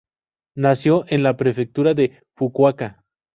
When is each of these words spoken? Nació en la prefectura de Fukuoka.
Nació 0.55 1.05
en 1.09 1.21
la 1.21 1.37
prefectura 1.37 1.93
de 1.93 2.23
Fukuoka. 2.35 3.03